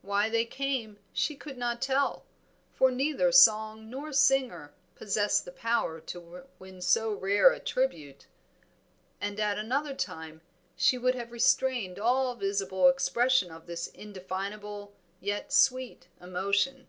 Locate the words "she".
1.12-1.36, 10.74-10.96